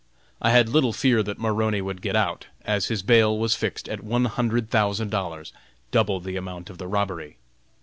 [0.41, 4.03] I had little fear that Maroney would get out, as his bail was fixed at
[4.03, 5.53] one hundred thousand dollars
[5.91, 7.37] double the amount of the robbery.